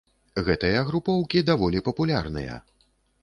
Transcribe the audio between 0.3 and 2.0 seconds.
Гэтыя групоўкі даволі